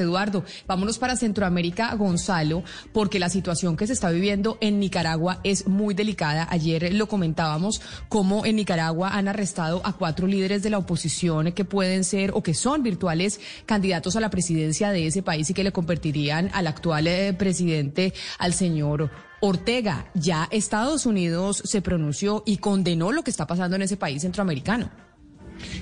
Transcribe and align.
Eduardo, 0.00 0.42
vámonos 0.66 0.96
para 0.96 1.16
Centroamérica, 1.16 1.94
Gonzalo, 1.96 2.64
porque 2.94 3.18
la 3.18 3.28
situación 3.28 3.76
que 3.76 3.86
se 3.86 3.92
está 3.92 4.08
viviendo 4.08 4.56
en 4.62 4.80
Nicaragua 4.80 5.40
es 5.44 5.66
muy 5.68 5.92
delicada. 5.92 6.48
Ayer 6.48 6.94
lo 6.94 7.08
comentábamos, 7.08 7.82
cómo 8.08 8.46
en 8.46 8.56
Nicaragua 8.56 9.10
han 9.10 9.28
arrestado 9.28 9.82
a 9.84 9.92
cuatro 9.92 10.26
líderes 10.26 10.62
de 10.62 10.70
la 10.70 10.78
oposición 10.78 11.52
que 11.52 11.66
pueden 11.66 12.04
ser 12.04 12.30
o 12.32 12.42
que 12.42 12.54
son 12.54 12.82
virtuales 12.82 13.38
candidatos 13.66 14.16
a 14.16 14.20
la 14.20 14.30
presidencia 14.30 14.92
de 14.92 15.08
ese 15.08 15.22
país 15.22 15.50
y 15.50 15.52
que 15.52 15.62
le 15.62 15.72
convertirían 15.72 16.48
al 16.54 16.68
actual 16.68 17.06
eh, 17.06 17.34
presidente, 17.34 18.14
al 18.38 18.54
señor 18.54 19.10
Ortega. 19.42 20.10
Ya 20.14 20.48
Estados 20.50 21.04
Unidos 21.04 21.60
se 21.66 21.82
pronunció 21.82 22.42
y 22.46 22.56
condenó 22.56 23.12
lo 23.12 23.24
que 23.24 23.30
está 23.30 23.46
pasando 23.46 23.76
en 23.76 23.82
ese 23.82 23.98
país 23.98 24.22
centroamericano. 24.22 25.11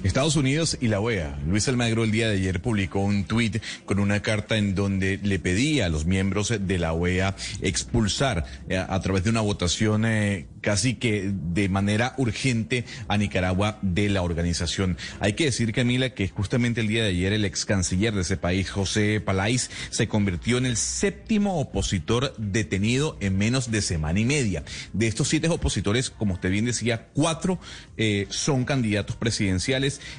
Estados 0.05 0.37
Unidos 0.37 0.79
y 0.81 0.89
la 0.89 1.01
OEA. 1.01 1.39
Luis 1.47 1.69
Almagro 1.69 2.05
el 2.05 2.11
día 2.11 2.29
de 2.29 2.37
ayer 2.37 2.61
publicó 2.61 3.01
un 3.01 3.25
tuit 3.25 3.63
con 3.85 3.99
una 3.99 4.21
carta 4.21 4.57
en 4.57 4.75
donde 4.75 5.19
le 5.23 5.39
pedía 5.39 5.87
a 5.87 5.89
los 5.89 6.07
miembros 6.07 6.53
de 6.59 6.79
la 6.79 6.93
OEA 6.93 7.37
expulsar 7.61 8.45
eh, 8.69 8.77
a, 8.77 9.01
través 9.01 9.25
de 9.25 9.31
una 9.31 9.41
votación 9.41 10.05
eh, 10.05 10.47
casi 10.61 10.95
que 10.95 11.33
de 11.33 11.69
manera 11.69 12.15
urgente 12.19 12.85
a 13.09 13.17
Nicaragua 13.17 13.79
de 13.83 14.09
la 14.09 14.23
organización. 14.23 14.97
Hay 15.21 15.35
que 15.35 15.45
decir, 15.45 15.73
Camila, 15.73 16.11
que 16.11 16.29
justamente 16.29 16.81
el 16.81 16.89
día 16.89 17.03
de 17.03 17.11
ayer 17.11 17.33
el 17.33 17.45
ex 17.45 17.65
canciller 17.65 18.15
de 18.15 18.23
ese 18.23 18.37
país, 18.37 18.71
José 18.71 19.21
Palais, 19.21 19.71
se 19.91 20.09
convirtió 20.09 20.59
en 20.59 20.67
el 20.67 20.77
séptimo 20.77 21.61
opositor 21.61 22.35
detenido 22.37 23.17
en 23.21 23.39
menos 23.39 23.71
de 23.71 23.83
semana 23.83 24.21
y 24.21 24.25
media. 24.25 24.65
De 24.93 25.07
estos 25.07 25.29
siete 25.29 25.49
opositores, 25.49 26.11
como 26.11 26.35
usted 26.35 26.51
bien 26.51 26.65
decía, 26.65 27.09
cuatro 27.15 27.59
eh, 27.97 28.27
son 28.31 28.65
candidatos 28.65 29.17
presidenciales. 29.17 29.70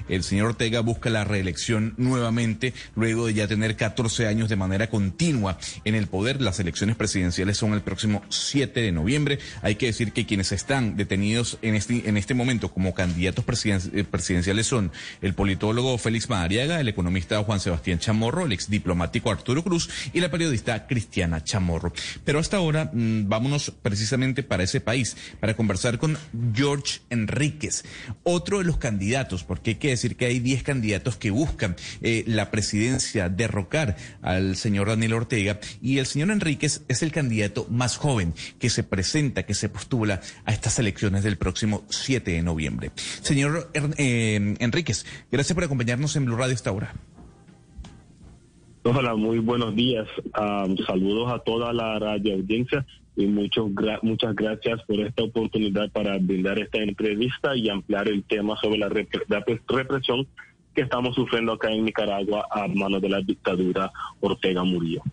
El 0.07 0.23
señor 0.23 0.47
Ortega 0.47 0.79
busca 0.79 1.09
la 1.09 1.23
reelección 1.23 1.93
nuevamente 1.97 2.73
luego 2.95 3.27
de 3.27 3.33
ya 3.33 3.47
tener 3.47 3.75
14 3.75 4.27
años 4.27 4.49
de 4.49 4.55
manera 4.55 4.89
continua 4.89 5.57
en 5.83 5.95
el 5.95 6.07
poder. 6.07 6.41
Las 6.41 6.59
elecciones 6.59 6.95
presidenciales 6.95 7.57
son 7.57 7.73
el 7.73 7.81
próximo 7.81 8.23
7 8.29 8.79
de 8.79 8.91
noviembre. 8.91 9.39
Hay 9.61 9.75
que 9.75 9.87
decir 9.87 10.13
que 10.13 10.25
quienes 10.25 10.51
están 10.51 10.95
detenidos 10.95 11.57
en 11.61 11.75
este, 11.75 12.07
este 12.17 12.33
momento 12.33 12.71
como 12.71 12.93
candidatos 12.93 13.45
eh, 13.65 14.03
presidenciales 14.09 14.67
son 14.67 14.91
el 15.21 15.33
politólogo 15.33 15.97
Félix 15.97 16.29
Madariaga, 16.29 16.79
el 16.79 16.87
economista 16.87 17.43
Juan 17.43 17.59
Sebastián 17.59 17.99
Chamorro, 17.99 18.45
el 18.45 18.53
ex 18.53 18.69
diplomático 18.69 19.31
Arturo 19.31 19.63
Cruz 19.63 19.89
y 20.13 20.19
la 20.19 20.31
periodista 20.31 20.87
Cristiana 20.87 21.43
Chamorro. 21.43 21.93
Pero 22.23 22.39
hasta 22.39 22.57
ahora 22.57 22.89
mm, 22.93 23.27
vámonos 23.27 23.71
precisamente 23.81 24.43
para 24.43 24.63
ese 24.63 24.81
país, 24.81 25.17
para 25.39 25.55
conversar 25.55 25.97
con 25.97 26.17
George 26.53 26.99
Enríquez, 27.09 27.83
otro 28.23 28.59
de 28.59 28.65
los 28.65 28.77
candidatos, 28.77 29.40
porque 29.43 29.71
hay 29.71 29.75
que 29.75 29.89
decir 29.89 30.15
que 30.15 30.25
hay 30.25 30.39
10 30.39 30.63
candidatos 30.63 31.17
que 31.17 31.31
buscan 31.31 31.75
eh, 32.01 32.23
la 32.27 32.51
presidencia, 32.51 33.29
derrocar 33.29 33.95
al 34.21 34.55
señor 34.55 34.87
Daniel 34.87 35.13
Ortega, 35.13 35.59
y 35.81 35.97
el 35.97 36.05
señor 36.05 36.31
Enríquez 36.31 36.83
es 36.87 37.03
el 37.03 37.11
candidato 37.11 37.65
más 37.69 37.97
joven 37.97 38.33
que 38.59 38.69
se 38.69 38.83
presenta, 38.83 39.43
que 39.43 39.53
se 39.53 39.69
postula 39.69 40.21
a 40.45 40.51
estas 40.51 40.79
elecciones 40.79 41.23
del 41.23 41.37
próximo 41.37 41.83
7 41.89 42.31
de 42.31 42.41
noviembre. 42.41 42.91
Señor 43.21 43.69
eh, 43.97 44.55
Enríquez, 44.59 45.05
gracias 45.31 45.53
por 45.53 45.63
acompañarnos 45.63 46.15
en 46.15 46.25
Blue 46.25 46.37
Radio 46.37 46.53
esta 46.53 46.71
hora. 46.71 46.93
Hola, 48.83 49.15
muy 49.15 49.37
buenos 49.37 49.75
días. 49.75 50.07
saludos 50.87 51.31
a 51.31 51.39
toda 51.39 51.71
la 51.71 51.99
radio 51.99 52.33
audiencia 52.33 52.85
y 53.15 53.25
muchos 53.25 53.69
muchas 54.01 54.35
gracias 54.35 54.81
por 54.83 54.99
esta 54.99 55.23
oportunidad 55.23 55.91
para 55.91 56.17
brindar 56.17 56.59
esta 56.59 56.79
entrevista 56.79 57.55
y 57.55 57.69
ampliar 57.69 58.07
el 58.07 58.23
tema 58.23 58.55
sobre 58.61 58.77
la 58.77 58.89
represión 58.89 60.27
que 60.73 60.81
estamos 60.81 61.15
sufriendo 61.15 61.53
acá 61.53 61.69
en 61.71 61.85
Nicaragua 61.85 62.47
a 62.49 62.67
manos 62.67 63.01
de 63.01 63.09
la 63.09 63.21
dictadura 63.21 63.91
Ortega 64.21 64.63
Murillo. 64.63 65.03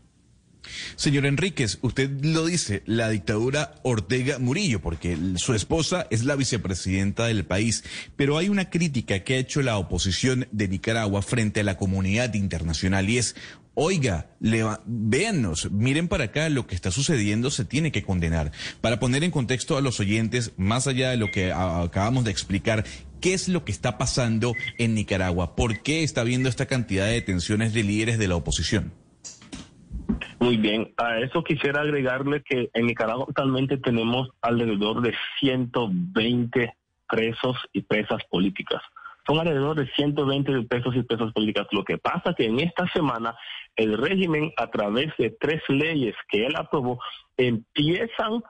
Señor 0.97 1.27
Enríquez, 1.27 1.79
usted 1.83 2.11
lo 2.25 2.45
dice, 2.45 2.83
la 2.87 3.09
dictadura 3.09 3.75
Ortega 3.83 4.39
Murillo, 4.39 4.81
porque 4.81 5.17
su 5.37 5.55
esposa 5.55 6.07
es 6.11 6.25
la 6.25 6.37
vicepresidenta 6.37 7.27
del 7.27 7.45
país, 7.45 7.85
pero 8.17 8.37
hay 8.37 8.49
una 8.49 8.71
crítica 8.71 9.21
que 9.21 9.35
ha 9.35 9.39
hecho 9.39 9.63
la 9.63 9.79
oposición 9.79 10.47
de 10.51 10.69
Nicaragua 10.69 11.23
frente 11.23 11.61
a 11.61 11.65
la 11.65 11.77
comunidad 11.77 12.35
internacional 12.35 13.09
y 13.09 13.19
es, 13.19 13.37
oiga, 13.81 14.27
véannos, 14.41 15.71
miren 15.71 16.09
para 16.09 16.25
acá, 16.25 16.49
lo 16.49 16.67
que 16.67 16.75
está 16.75 16.91
sucediendo 16.91 17.49
se 17.49 17.65
tiene 17.65 17.93
que 17.93 18.03
condenar. 18.03 18.51
Para 18.81 18.99
poner 18.99 19.23
en 19.23 19.31
contexto 19.31 19.77
a 19.77 19.81
los 19.81 20.01
oyentes, 20.01 20.53
más 20.59 20.89
allá 20.89 21.11
de 21.11 21.17
lo 21.17 21.29
que 21.29 21.53
acabamos 21.53 22.25
de 22.25 22.33
explicar, 22.33 22.83
¿qué 23.21 23.35
es 23.35 23.49
lo 23.49 23.65
que 23.65 23.71
está 23.71 23.97
pasando 23.97 24.53
en 24.79 24.97
Nicaragua? 24.97 25.55
¿Por 25.55 25.81
qué 25.81 26.03
está 26.03 26.23
habiendo 26.23 26.49
esta 26.49 26.67
cantidad 26.67 27.07
de 27.07 27.13
detenciones 27.13 27.73
de 27.73 27.85
líderes 27.85 28.19
de 28.19 28.27
la 28.27 28.35
oposición? 28.35 28.93
Muy 30.41 30.57
bien, 30.57 30.93
a 30.97 31.21
eso 31.21 31.45
quisiera 31.45 31.83
agregarle 31.83 32.43
que 32.43 32.71
en 32.75 32.87
Nicaragua 32.87 33.27
actualmente 33.29 33.77
tenemos 33.77 34.29
alrededor 34.43 35.03
de 35.03 35.15
120 35.39 36.75
presos 37.09 37.57
y 37.73 37.83
presas 37.83 38.25
políticas. 38.29 38.83
Son 39.29 39.39
alrededor 39.39 39.77
de 39.77 39.87
120 39.91 40.63
presos 40.63 40.97
y 40.97 41.03
presas 41.03 41.33
políticas. 41.35 41.67
Lo 41.71 41.85
que 41.85 41.99
pasa 41.99 42.33
que 42.35 42.47
en 42.47 42.61
esta 42.61 42.89
semana 42.89 43.37
el 43.77 43.99
régimen, 43.99 44.53
a 44.57 44.69
través 44.71 45.15
de 45.19 45.37
tres 45.39 45.63
leyes 45.69 46.15
que 46.31 46.47
él 46.47 46.57
aprobó, 46.57 46.99
empiezan 47.37 48.43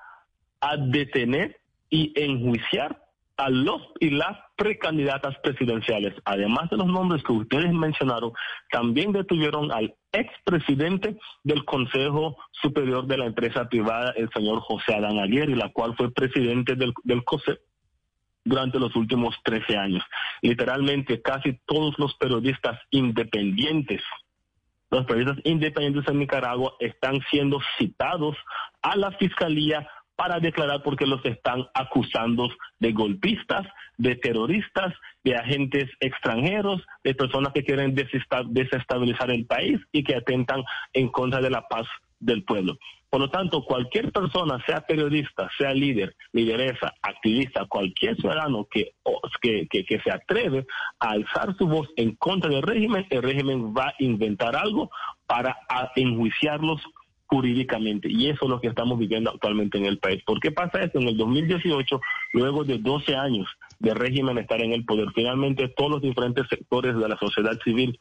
a 0.61 0.77
detener 0.77 1.59
y 1.91 2.13
enjuiciar 2.15 3.03
a 3.39 3.51
los 3.51 3.81
y 3.99 4.11
las 4.11 4.39
precandidatas 4.57 5.37
presidenciales. 5.43 6.15
Además 6.25 6.71
de 6.71 6.77
los 6.77 6.87
nombres 6.87 7.25
que 7.25 7.33
ustedes 7.33 7.73
mencionaron, 7.73 8.33
también 8.71 9.13
detuvieron 9.13 9.73
al 9.73 9.95
expresidente 10.13 11.19
del 11.43 11.65
Consejo 11.65 12.37
Superior 12.53 13.07
de 13.07 13.19
la 13.19 13.27
Empresa 13.27 13.69
Privada, 13.69 14.13
el 14.17 14.29
señor 14.31 14.61
José 14.61 14.95
Adán 14.95 15.19
Aguirre, 15.19 15.57
la 15.57 15.73
cual 15.73 15.97
fue 15.97 16.13
presidente 16.13 16.77
del, 16.77 16.93
del 17.03 17.25
COSE 17.25 17.59
durante 18.49 18.79
los 18.79 18.95
últimos 18.97 19.37
13 19.45 19.77
años. 19.77 20.05
Literalmente 20.43 21.21
casi 21.21 21.59
todos 21.67 21.99
los 21.99 22.15
periodistas 22.15 22.79
independientes 22.91 24.03
los 24.91 25.05
periodistas 25.05 25.45
independientes 25.45 26.09
en 26.09 26.19
Nicaragua 26.19 26.73
están 26.81 27.21
siendo 27.31 27.61
citados 27.77 28.37
a 28.81 28.97
la 28.97 29.13
fiscalía 29.13 29.87
para 30.17 30.41
declarar 30.41 30.83
porque 30.83 31.07
los 31.07 31.25
están 31.25 31.67
acusando 31.75 32.49
de 32.81 32.93
golpistas, 32.93 33.67
de 33.99 34.17
terroristas, 34.17 34.93
de 35.23 35.37
agentes 35.37 35.89
extranjeros, 36.01 36.83
de 37.05 37.15
personas 37.15 37.53
que 37.53 37.63
quieren 37.63 37.95
desestabilizar 37.95 39.31
el 39.31 39.47
país 39.47 39.79
y 39.93 40.03
que 40.03 40.17
atentan 40.17 40.65
en 40.93 41.09
contra 41.09 41.41
de 41.41 41.51
la 41.51 41.69
paz 41.69 41.87
del 42.21 42.45
pueblo. 42.45 42.79
Por 43.11 43.21
lo 43.21 43.31
tanto, 43.31 43.65
cualquier 43.65 44.13
persona, 44.13 44.63
sea 44.67 44.83
periodista, 44.83 45.49
sea 45.57 45.73
líder, 45.73 46.15
lideresa, 46.33 46.93
activista, 47.01 47.65
cualquier 47.67 48.17
ciudadano 48.17 48.67
que, 48.71 48.93
que, 49.41 49.67
que, 49.67 50.01
se 50.01 50.11
atreve 50.11 50.67
a 51.01 51.11
alzar 51.11 51.57
su 51.57 51.67
voz 51.67 51.89
en 51.97 52.17
contra 52.17 52.51
del 52.51 52.63
régimen, 52.63 53.07
el 53.09 53.23
régimen 53.23 53.73
va 53.75 53.89
a 53.89 53.95
inventar 53.99 54.57
algo 54.57 54.91
para 55.27 55.57
enjuiciarlos 55.97 56.83
jurídicamente. 57.29 58.09
Y 58.11 58.29
eso 58.29 58.45
es 58.45 58.51
lo 58.51 58.61
que 58.61 58.69
estamos 58.69 58.99
viviendo 58.99 59.31
actualmente 59.31 59.79
en 59.79 59.87
el 59.87 59.99
país. 59.99 60.23
¿Por 60.25 60.41
qué 60.41 60.51
pasa 60.51 60.83
eso? 60.83 60.99
En 60.99 61.09
el 61.09 61.17
2018, 61.17 62.01
luego 62.35 62.65
de 62.65 62.79
12 62.79 63.17
años 63.17 63.47
de 63.79 63.95
régimen 63.95 64.39
estar 64.39 64.61
en 64.61 64.73
el 64.73 64.85
poder, 64.85 65.09
finalmente 65.15 65.69
todos 65.69 65.93
los 65.93 66.03
diferentes 66.03 66.47
sectores 66.49 66.97
de 66.97 67.09
la 67.09 67.17
sociedad 67.17 67.59
civil 67.65 67.99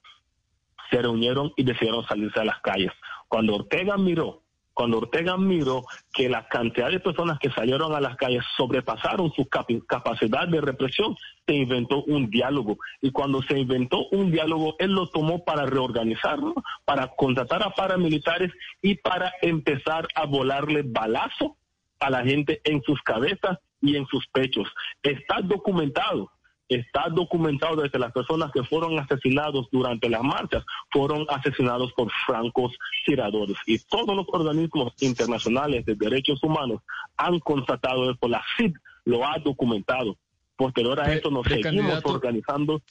se 0.89 1.01
reunieron 1.01 1.51
y 1.55 1.63
decidieron 1.63 2.05
salirse 2.07 2.39
a 2.39 2.45
las 2.45 2.59
calles. 2.61 2.91
Cuando 3.27 3.55
Ortega 3.55 3.97
miró 3.97 4.43
cuando 4.77 4.99
Ortega 4.99 5.37
miró 5.37 5.85
que 6.13 6.29
la 6.29 6.47
cantidad 6.47 6.91
de 6.91 6.99
personas 6.99 7.39
que 7.39 7.49
salieron 7.49 7.95
a 7.95 7.99
las 7.99 8.15
calles 8.15 8.43
sobrepasaron 8.55 9.33
su 9.33 9.47
capacidad 9.47 10.47
de 10.47 10.61
represión, 10.61 11.17
se 11.47 11.55
inventó 11.55 12.03
un 12.03 12.29
diálogo. 12.29 12.77
Y 13.01 13.09
cuando 13.09 13.41
se 13.41 13.57
inventó 13.57 14.05
un 14.11 14.29
diálogo, 14.29 14.75
él 14.77 14.91
lo 14.91 15.07
tomó 15.07 15.43
para 15.43 15.65
reorganizarlo, 15.65 16.53
para 16.85 17.07
contratar 17.07 17.63
a 17.63 17.71
paramilitares 17.71 18.51
y 18.79 18.93
para 18.93 19.33
empezar 19.41 20.07
a 20.13 20.27
volarle 20.27 20.83
balazo 20.85 21.57
a 21.99 22.11
la 22.11 22.23
gente 22.23 22.61
en 22.63 22.83
sus 22.83 23.01
cabezas 23.01 23.57
y 23.81 23.95
en 23.95 24.05
sus 24.05 24.27
pechos. 24.27 24.71
Está 25.01 25.41
documentado 25.41 26.29
está 26.69 27.07
documentado 27.09 27.77
desde 27.77 27.99
las 27.99 28.11
personas 28.11 28.51
que 28.51 28.63
fueron 28.63 28.99
asesinados 28.99 29.67
durante 29.71 30.09
las 30.09 30.21
marchas, 30.21 30.63
fueron 30.91 31.25
asesinados 31.29 31.93
por 31.93 32.11
francos 32.25 32.77
tiradores. 33.05 33.57
Y 33.65 33.79
todos 33.79 34.15
los 34.15 34.25
organismos 34.29 34.93
internacionales 35.01 35.85
de 35.85 35.95
derechos 35.95 36.43
humanos 36.43 36.81
han 37.15 37.39
constatado 37.39 38.11
esto. 38.11 38.27
La 38.27 38.43
CID 38.57 38.73
lo 39.05 39.25
ha 39.25 39.37
documentado. 39.39 40.17
Posterior 40.55 40.99
a 40.99 41.13
esto 41.13 41.29
nos 41.29 41.45
seguimos 41.45 42.01
organizando 42.03 42.81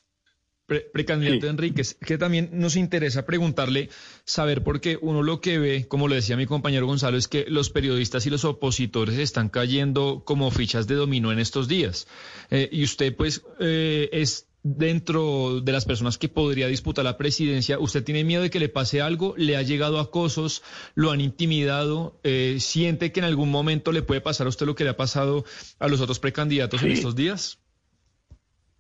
precandidato 0.66 1.46
Enríquez, 1.46 1.94
que 1.94 2.18
también 2.18 2.50
nos 2.52 2.76
interesa 2.76 3.24
preguntarle, 3.24 3.88
saber 4.24 4.62
por 4.64 4.80
qué 4.80 4.98
uno 5.00 5.22
lo 5.22 5.40
que 5.40 5.58
ve, 5.58 5.86
como 5.88 6.08
le 6.08 6.16
decía 6.16 6.36
mi 6.36 6.46
compañero 6.46 6.86
Gonzalo, 6.86 7.16
es 7.16 7.28
que 7.28 7.46
los 7.48 7.70
periodistas 7.70 8.26
y 8.26 8.30
los 8.30 8.44
opositores 8.44 9.18
están 9.18 9.48
cayendo 9.48 10.22
como 10.24 10.50
fichas 10.50 10.86
de 10.86 10.96
dominó 10.96 11.30
en 11.32 11.38
estos 11.38 11.68
días. 11.68 12.08
Eh, 12.50 12.68
y 12.72 12.82
usted, 12.84 13.14
pues, 13.14 13.42
eh, 13.60 14.08
es 14.12 14.48
dentro 14.62 15.60
de 15.60 15.70
las 15.70 15.84
personas 15.84 16.18
que 16.18 16.28
podría 16.28 16.66
disputar 16.66 17.04
la 17.04 17.16
presidencia, 17.16 17.78
¿usted 17.78 18.02
tiene 18.02 18.24
miedo 18.24 18.42
de 18.42 18.50
que 18.50 18.58
le 18.58 18.68
pase 18.68 19.00
algo? 19.00 19.34
¿Le 19.36 19.56
ha 19.56 19.62
llegado 19.62 20.00
acosos? 20.00 20.62
¿Lo 20.94 21.12
han 21.12 21.20
intimidado? 21.20 22.18
Eh, 22.24 22.56
¿Siente 22.58 23.12
que 23.12 23.20
en 23.20 23.26
algún 23.26 23.50
momento 23.50 23.92
le 23.92 24.02
puede 24.02 24.20
pasar 24.20 24.46
a 24.46 24.50
usted 24.50 24.66
lo 24.66 24.74
que 24.74 24.82
le 24.82 24.90
ha 24.90 24.96
pasado 24.96 25.44
a 25.78 25.86
los 25.86 26.00
otros 26.00 26.18
precandidatos 26.18 26.82
en 26.82 26.90
estos 26.90 27.14
días? 27.14 27.60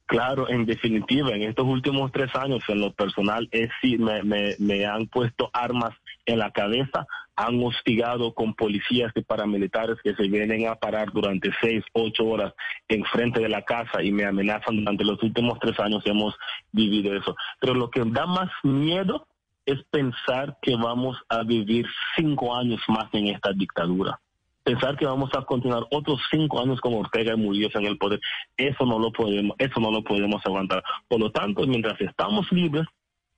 Claro, 0.06 0.48
en 0.48 0.66
definitiva, 0.66 1.30
en 1.30 1.42
estos 1.42 1.66
últimos 1.66 2.12
tres 2.12 2.32
años, 2.36 2.62
en 2.68 2.80
lo 2.80 2.92
personal, 2.92 3.48
es 3.50 3.68
sí, 3.82 3.98
me, 3.98 4.22
me, 4.22 4.54
me 4.60 4.86
han 4.86 5.08
puesto 5.08 5.50
armas 5.52 5.94
en 6.26 6.38
la 6.38 6.52
cabeza, 6.52 7.06
han 7.34 7.60
hostigado 7.62 8.32
con 8.32 8.54
policías 8.54 9.12
y 9.16 9.22
paramilitares 9.22 9.96
que 10.04 10.14
se 10.14 10.28
vienen 10.28 10.68
a 10.68 10.76
parar 10.76 11.10
durante 11.12 11.50
seis, 11.60 11.84
ocho 11.92 12.24
horas 12.24 12.54
enfrente 12.88 13.40
de 13.40 13.48
la 13.48 13.62
casa 13.62 14.00
y 14.00 14.12
me 14.12 14.24
amenazan 14.24 14.76
durante 14.76 15.04
los 15.04 15.20
últimos 15.24 15.58
tres 15.58 15.78
años 15.80 16.02
hemos 16.06 16.34
vivido 16.70 17.14
eso. 17.16 17.34
Pero 17.60 17.74
lo 17.74 17.90
que 17.90 18.04
da 18.06 18.26
más 18.26 18.50
miedo 18.62 19.26
es 19.66 19.82
pensar 19.90 20.56
que 20.62 20.76
vamos 20.76 21.18
a 21.28 21.42
vivir 21.42 21.84
cinco 22.16 22.54
años 22.54 22.80
más 22.86 23.12
en 23.12 23.26
esta 23.26 23.52
dictadura 23.52 24.20
pensar 24.66 24.96
que 24.96 25.06
vamos 25.06 25.30
a 25.34 25.42
continuar 25.42 25.84
otros 25.92 26.20
cinco 26.28 26.60
años 26.60 26.80
con 26.80 26.92
Ortega 26.94 27.34
y 27.34 27.36
Murillo 27.36 27.68
en 27.72 27.86
el 27.86 27.98
poder, 27.98 28.18
eso 28.56 28.84
no 28.84 28.98
lo 28.98 29.12
podemos, 29.12 29.54
eso 29.60 29.78
no 29.78 29.92
lo 29.92 30.02
podemos 30.02 30.44
aguantar. 30.44 30.82
Por 31.06 31.20
lo 31.20 31.30
tanto, 31.30 31.64
mientras 31.68 32.00
estamos 32.00 32.50
libres, 32.50 32.84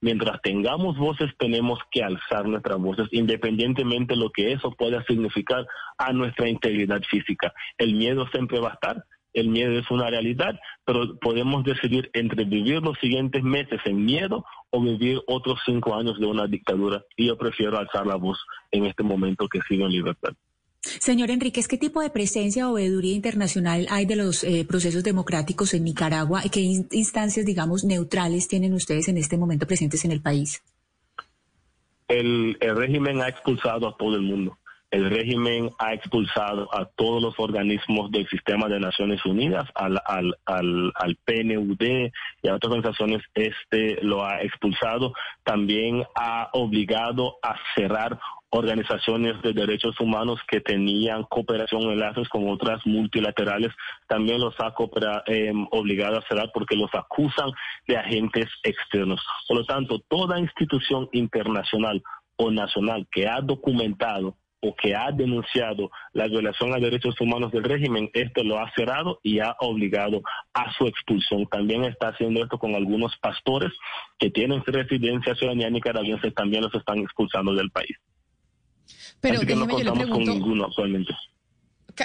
mientras 0.01 0.41
tengamos 0.41 0.97
voces, 0.97 1.31
tenemos 1.39 1.81
que 1.91 2.03
alzar 2.03 2.49
nuestras 2.49 2.79
voces, 2.79 3.09
independientemente 3.13 4.15
de 4.15 4.21
lo 4.21 4.31
que 4.31 4.53
eso 4.53 4.71
pueda 4.71 5.05
significar 5.05 5.67
a 5.99 6.15
nuestra 6.15 6.49
integridad 6.49 7.03
física. 7.03 7.53
El 7.77 7.95
miedo 7.95 8.27
siempre 8.29 8.59
va 8.59 8.71
a 8.71 8.75
estar, 8.75 9.05
el 9.35 9.51
miedo 9.51 9.79
es 9.79 9.91
una 9.91 10.09
realidad, 10.09 10.59
pero 10.87 11.19
podemos 11.19 11.63
decidir 11.63 12.09
entre 12.15 12.45
vivir 12.45 12.81
los 12.81 12.99
siguientes 13.01 13.43
meses 13.43 13.81
en 13.85 14.03
miedo 14.03 14.47
o 14.71 14.81
vivir 14.81 15.21
otros 15.27 15.61
cinco 15.67 15.95
años 15.95 16.19
de 16.19 16.25
una 16.25 16.47
dictadura. 16.47 17.03
Y 17.19 17.27
yo 17.27 17.37
prefiero 17.37 17.77
alzar 17.77 18.07
la 18.07 18.17
voz 18.17 18.39
en 18.71 18.87
este 18.87 19.03
momento 19.03 19.47
que 19.47 19.61
sigo 19.69 19.85
en 19.85 19.93
libertad. 19.93 20.33
Señor 20.81 21.31
Enríquez, 21.31 21.67
¿qué 21.67 21.77
tipo 21.77 22.01
de 22.01 22.11
presencia 22.11 22.71
o 22.71 22.75
veeduría 22.75 23.15
internacional 23.15 23.87
hay 23.91 24.07
de 24.07 24.17
los 24.17 24.45
eh, 24.45 24.65
procesos 24.67 25.03
democráticos 25.03 25.75
en 25.75 25.85
Nicaragua? 25.85 26.43
¿Qué 26.53 26.61
instancias, 26.61 27.45
digamos, 27.45 27.85
neutrales 27.85 28.47
tienen 28.47 28.75
ustedes 28.75 29.09
en 29.09 29.19
este 29.19 29.37
momento 29.37 29.67
presentes 29.67 30.05
en 30.05 30.13
el 30.13 30.23
país? 30.23 30.63
El, 32.07 32.57
régimen 32.61 33.21
ha 33.21 33.29
expulsado 33.29 33.89
a 33.89 33.97
todo 33.97 34.15
el 34.15 34.23
mundo. 34.23 34.57
El 34.91 35.11
régimen 35.11 35.69
ha 35.79 35.93
expulsado 35.93 36.75
a 36.75 36.87
todos 36.87 37.23
los 37.23 37.35
organismos 37.39 38.11
del 38.11 38.27
sistema 38.29 38.69
de 38.69 38.81
Naciones 38.81 39.23
Unidas, 39.27 39.69
al, 39.75 40.01
al, 40.07 40.35
al, 40.47 40.93
al 40.95 41.17
PNUD 41.17 42.11
y 42.43 42.49
a 42.49 42.55
otras 42.55 42.73
organizaciones, 42.73 43.23
este 43.35 44.03
lo 44.03 44.25
ha 44.25 44.41
expulsado. 44.41 45.13
También 45.45 46.05
ha 46.15 46.49
obligado 46.55 47.37
a 47.43 47.57
cerrar 47.75 48.19
organizaciones 48.51 49.41
de 49.43 49.53
derechos 49.53 49.99
humanos 50.01 50.41
que 50.49 50.61
tenían 50.61 51.25
cooperación 51.25 51.83
enlaces 51.83 52.29
con 52.29 52.49
otras 52.49 52.81
multilaterales, 52.87 53.73
también 54.07 54.41
los 54.41 54.55
ha 54.61 54.75
eh, 55.27 55.53
obligado 55.71 56.19
a 56.19 56.29
cerrar 56.29 56.51
porque 56.53 56.77
los 56.77 56.91
acusan 56.95 57.51
de 57.87 57.97
agentes 57.97 58.47
externos. 58.63 59.21
Por 59.47 59.59
lo 59.59 59.65
tanto, 59.65 59.99
toda 60.09 60.41
institución 60.41 61.09
internacional 61.13 62.03
o 62.37 62.51
nacional 62.51 63.07
que 63.11 63.29
ha 63.29 63.41
documentado 63.41 64.37
o 64.61 64.75
que 64.75 64.95
ha 64.95 65.13
denunciado 65.13 65.91
la 66.13 66.27
violación 66.27 66.75
a 66.75 66.79
derechos 66.79 67.21
humanos 67.21 67.53
del 67.53 67.63
régimen, 67.63 68.11
esto 68.13 68.43
lo 68.43 68.59
ha 68.59 68.71
cerrado 68.75 69.21
y 69.23 69.39
ha 69.39 69.55
obligado 69.61 70.23
a 70.53 70.73
su 70.73 70.87
expulsión. 70.87 71.47
También 71.47 71.85
está 71.85 72.09
haciendo 72.09 72.43
esto 72.43 72.59
con 72.59 72.75
algunos 72.75 73.17
pastores 73.19 73.73
que 74.19 74.31
tienen 74.31 74.65
residencia 74.67 75.35
ciudadanía 75.37 75.71
nicaragüense, 75.71 76.33
también 76.33 76.65
los 76.65 76.75
están 76.75 76.99
expulsando 76.99 77.55
del 77.55 77.71
país. 77.71 77.97
Pero 79.21 79.41
déjeme, 79.41 79.73
yo 79.73 79.85
le 79.85 79.93
pregunto. 79.93 80.65
actualmente. 80.67 81.15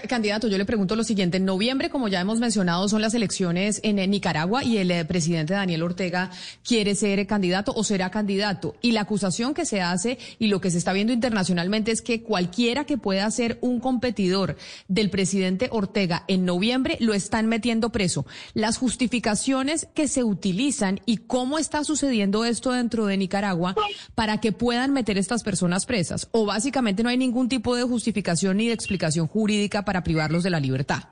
Candidato, 0.07 0.47
yo 0.47 0.57
le 0.57 0.65
pregunto 0.65 0.95
lo 0.95 1.03
siguiente. 1.03 1.37
En 1.37 1.45
noviembre, 1.45 1.89
como 1.89 2.07
ya 2.07 2.19
hemos 2.19 2.39
mencionado, 2.39 2.89
son 2.89 3.01
las 3.01 3.13
elecciones 3.13 3.79
en 3.83 3.97
Nicaragua 4.09 4.63
y 4.63 4.77
el 4.77 4.89
eh, 4.89 5.05
presidente 5.05 5.53
Daniel 5.53 5.83
Ortega 5.83 6.31
quiere 6.63 6.95
ser 6.95 7.25
candidato 7.27 7.73
o 7.75 7.83
será 7.83 8.09
candidato. 8.09 8.75
Y 8.81 8.91
la 8.91 9.01
acusación 9.01 9.53
que 9.53 9.65
se 9.65 9.81
hace 9.81 10.17
y 10.39 10.47
lo 10.47 10.61
que 10.61 10.71
se 10.71 10.79
está 10.79 10.93
viendo 10.93 11.13
internacionalmente 11.13 11.91
es 11.91 12.01
que 12.01 12.23
cualquiera 12.23 12.85
que 12.85 12.97
pueda 12.97 13.29
ser 13.29 13.59
un 13.61 13.79
competidor 13.79 14.57
del 14.87 15.09
presidente 15.09 15.69
Ortega 15.71 16.23
en 16.27 16.45
noviembre 16.45 16.97
lo 16.99 17.13
están 17.13 17.47
metiendo 17.47 17.91
preso. 17.91 18.25
Las 18.53 18.77
justificaciones 18.77 19.87
que 19.93 20.07
se 20.07 20.23
utilizan 20.23 21.01
y 21.05 21.17
cómo 21.17 21.59
está 21.59 21.83
sucediendo 21.83 22.45
esto 22.45 22.71
dentro 22.71 23.05
de 23.05 23.17
Nicaragua 23.17 23.75
para 24.15 24.39
que 24.39 24.51
puedan 24.51 24.91
meter 24.91 25.17
estas 25.17 25.43
personas 25.43 25.85
presas. 25.85 26.27
O 26.31 26.45
básicamente 26.45 27.03
no 27.03 27.09
hay 27.09 27.17
ningún 27.17 27.47
tipo 27.47 27.75
de 27.75 27.83
justificación 27.83 28.57
ni 28.57 28.67
de 28.67 28.73
explicación 28.73 29.27
jurídica 29.27 29.82
para 29.83 30.03
privarlos 30.03 30.44
de 30.44 30.50
la 30.50 30.59
libertad? 30.59 31.03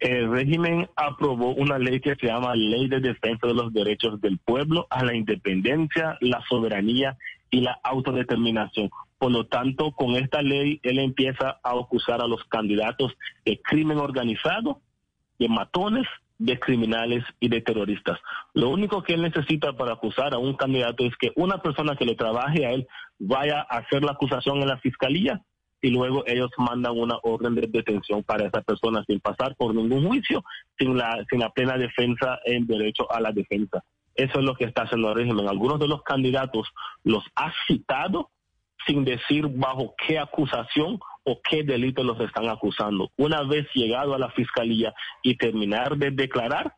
El 0.00 0.30
régimen 0.30 0.88
aprobó 0.96 1.54
una 1.54 1.78
ley 1.78 2.00
que 2.00 2.14
se 2.14 2.26
llama 2.26 2.54
Ley 2.54 2.88
de 2.88 3.00
Defensa 3.00 3.46
de 3.46 3.52
los 3.52 3.70
Derechos 3.70 4.18
del 4.22 4.38
Pueblo 4.38 4.86
a 4.88 5.04
la 5.04 5.14
Independencia, 5.14 6.16
la 6.22 6.42
Soberanía 6.48 7.18
y 7.50 7.60
la 7.60 7.78
Autodeterminación. 7.84 8.88
Por 9.18 9.30
lo 9.30 9.44
tanto, 9.46 9.92
con 9.92 10.16
esta 10.16 10.40
ley, 10.40 10.80
él 10.82 10.98
empieza 10.98 11.60
a 11.62 11.72
acusar 11.78 12.22
a 12.22 12.26
los 12.26 12.42
candidatos 12.44 13.12
de 13.44 13.60
crimen 13.60 13.98
organizado, 13.98 14.80
de 15.38 15.50
matones, 15.50 16.06
de 16.38 16.58
criminales 16.58 17.22
y 17.38 17.50
de 17.50 17.60
terroristas. 17.60 18.18
Lo 18.54 18.70
único 18.70 19.02
que 19.02 19.12
él 19.12 19.20
necesita 19.20 19.76
para 19.76 19.92
acusar 19.92 20.32
a 20.32 20.38
un 20.38 20.54
candidato 20.56 21.04
es 21.04 21.14
que 21.20 21.32
una 21.36 21.60
persona 21.60 21.96
que 21.96 22.06
le 22.06 22.14
trabaje 22.14 22.64
a 22.64 22.70
él 22.70 22.86
vaya 23.18 23.60
a 23.68 23.80
hacer 23.80 24.02
la 24.02 24.12
acusación 24.12 24.62
en 24.62 24.68
la 24.68 24.78
fiscalía 24.78 25.42
y 25.82 25.90
luego 25.90 26.24
ellos 26.26 26.50
mandan 26.58 26.98
una 26.98 27.18
orden 27.22 27.54
de 27.54 27.66
detención 27.66 28.22
para 28.22 28.46
esa 28.46 28.60
persona 28.62 29.02
sin 29.06 29.20
pasar 29.20 29.56
por 29.56 29.74
ningún 29.74 30.06
juicio, 30.06 30.44
sin 30.78 30.96
la, 30.96 31.24
sin 31.30 31.40
la 31.40 31.50
plena 31.50 31.76
defensa 31.76 32.38
en 32.44 32.66
derecho 32.66 33.10
a 33.10 33.20
la 33.20 33.32
defensa. 33.32 33.82
Eso 34.14 34.40
es 34.40 34.44
lo 34.44 34.54
que 34.54 34.64
está 34.64 34.82
haciendo 34.82 35.10
el 35.10 35.16
régimen. 35.16 35.48
Algunos 35.48 35.78
de 35.78 35.88
los 35.88 36.02
candidatos 36.02 36.68
los 37.04 37.24
ha 37.34 37.52
citado 37.66 38.30
sin 38.86 39.04
decir 39.04 39.46
bajo 39.48 39.94
qué 40.06 40.18
acusación 40.18 41.00
o 41.24 41.40
qué 41.42 41.62
delito 41.62 42.02
los 42.02 42.20
están 42.20 42.48
acusando. 42.48 43.10
Una 43.16 43.42
vez 43.42 43.66
llegado 43.74 44.14
a 44.14 44.18
la 44.18 44.30
fiscalía 44.30 44.94
y 45.22 45.36
terminar 45.36 45.96
de 45.96 46.10
declarar, 46.10 46.74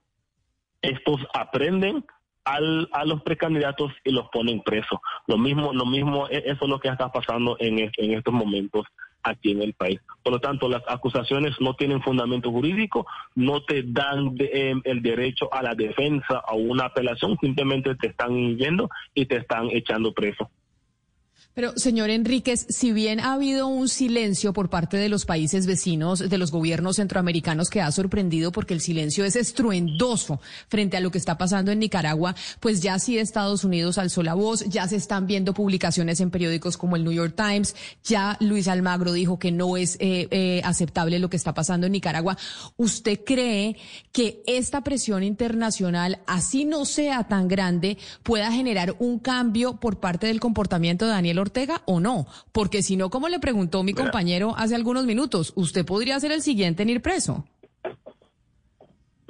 estos 0.80 1.20
aprenden 1.32 2.04
al, 2.44 2.88
a 2.92 3.04
los 3.04 3.22
precandidatos 3.22 3.92
y 4.04 4.12
los 4.12 4.28
ponen 4.30 4.62
presos. 4.62 4.98
Lo 5.26 5.38
mismo, 5.38 5.72
lo 5.72 5.86
mismo, 5.86 6.28
e, 6.28 6.42
eso 6.46 6.64
es 6.64 6.68
lo 6.68 6.80
que 6.80 6.88
está 6.88 7.10
pasando 7.10 7.56
en, 7.58 7.78
en 7.78 8.12
estos 8.12 8.34
momentos 8.34 8.86
aquí 9.22 9.52
en 9.52 9.62
el 9.62 9.74
país. 9.74 10.00
Por 10.22 10.32
lo 10.32 10.40
tanto, 10.40 10.68
las 10.68 10.82
acusaciones 10.88 11.54
no 11.60 11.74
tienen 11.74 12.02
fundamento 12.02 12.50
jurídico, 12.50 13.06
no 13.34 13.62
te 13.62 13.82
dan 13.84 14.34
em, 14.38 14.80
el 14.84 15.02
derecho 15.02 15.52
a 15.52 15.62
la 15.62 15.74
defensa 15.74 16.42
o 16.48 16.56
una 16.56 16.86
apelación, 16.86 17.36
simplemente 17.40 17.94
te 17.94 18.08
están 18.08 18.56
yendo 18.56 18.90
y 19.14 19.26
te 19.26 19.36
están 19.36 19.68
echando 19.70 20.12
preso. 20.12 20.50
Pero, 21.54 21.74
señor 21.76 22.08
Enríquez, 22.08 22.64
si 22.70 22.92
bien 22.92 23.20
ha 23.20 23.34
habido 23.34 23.66
un 23.66 23.88
silencio 23.88 24.54
por 24.54 24.70
parte 24.70 24.96
de 24.96 25.10
los 25.10 25.26
países 25.26 25.66
vecinos, 25.66 26.18
de 26.18 26.38
los 26.38 26.50
gobiernos 26.50 26.96
centroamericanos 26.96 27.68
que 27.68 27.82
ha 27.82 27.92
sorprendido 27.92 28.52
porque 28.52 28.72
el 28.72 28.80
silencio 28.80 29.24
es 29.26 29.36
estruendoso 29.36 30.40
frente 30.68 30.96
a 30.96 31.00
lo 31.00 31.10
que 31.10 31.18
está 31.18 31.36
pasando 31.36 31.70
en 31.70 31.80
Nicaragua, 31.80 32.34
pues 32.58 32.80
ya 32.80 32.98
sí 32.98 33.18
Estados 33.18 33.64
Unidos 33.64 33.98
alzó 33.98 34.22
la 34.22 34.32
voz, 34.32 34.64
ya 34.66 34.88
se 34.88 34.96
están 34.96 35.26
viendo 35.26 35.52
publicaciones 35.52 36.20
en 36.20 36.30
periódicos 36.30 36.78
como 36.78 36.96
el 36.96 37.04
New 37.04 37.12
York 37.12 37.34
Times, 37.36 37.76
ya 38.02 38.38
Luis 38.40 38.66
Almagro 38.66 39.12
dijo 39.12 39.38
que 39.38 39.52
no 39.52 39.76
es 39.76 39.96
eh, 40.00 40.28
eh, 40.30 40.62
aceptable 40.64 41.18
lo 41.18 41.28
que 41.28 41.36
está 41.36 41.52
pasando 41.52 41.86
en 41.86 41.92
Nicaragua. 41.92 42.38
¿Usted 42.78 43.20
cree 43.26 43.76
que 44.12 44.42
esta 44.46 44.82
presión 44.82 45.22
internacional, 45.22 46.20
así 46.26 46.64
no 46.64 46.86
sea 46.86 47.24
tan 47.24 47.46
grande, 47.46 47.98
pueda 48.22 48.50
generar 48.50 48.96
un 48.98 49.18
cambio 49.18 49.76
por 49.76 50.00
parte 50.00 50.28
del 50.28 50.40
comportamiento 50.40 51.04
de 51.04 51.12
Daniel 51.12 51.41
Ortega 51.42 51.82
o 51.84 52.00
no? 52.00 52.26
Porque 52.52 52.82
si 52.82 52.96
no, 52.96 53.10
como 53.10 53.28
le 53.28 53.38
preguntó 53.38 53.82
mi 53.82 53.92
compañero 53.92 54.54
hace 54.56 54.74
algunos 54.74 55.04
minutos, 55.04 55.52
usted 55.56 55.84
podría 55.84 56.18
ser 56.18 56.32
el 56.32 56.42
siguiente 56.42 56.82
en 56.82 56.90
ir 56.90 57.02
preso. 57.02 57.44